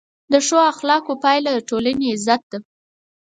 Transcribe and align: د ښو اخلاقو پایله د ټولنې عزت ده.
د 0.31 0.33
ښو 0.47 0.57
اخلاقو 0.71 1.13
پایله 1.23 1.49
د 1.53 1.57
ټولنې 1.69 2.07
عزت 2.15 2.41
ده. 2.51 2.59